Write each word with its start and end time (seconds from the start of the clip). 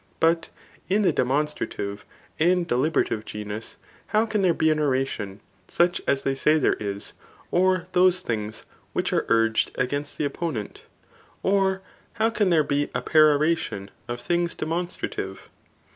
But 0.19 0.49
in 0.89 1.03
the 1.03 1.11
demonstrative 1.13 2.05
and 2.39 2.67
deliberative 2.67 3.23
genus, 3.23 3.77
how 4.07 4.25
can 4.25 4.41
there 4.41 4.51
be 4.51 4.71
an 4.71 4.79
oration 4.79 5.41
such 5.67 6.01
as 6.07 6.23
they 6.23 6.33
say 6.33 6.57
there 6.57 6.75
is, 6.79 7.13
or 7.51 7.85
those 7.91 8.21
things 8.21 8.65
which 8.93 9.13
are 9.13 9.27
urged 9.29 9.69
against 9.75 10.17
the 10.17 10.25
opponent? 10.25 10.81
Or 11.43 11.83
how 12.13 12.31
can 12.31 12.49
there 12.49 12.63
be 12.63 12.89
a 12.95 13.01
peroration 13.03 13.91
of 14.07 14.19
things 14.21 14.55
demonstra 14.55 15.11
tive 15.11 15.51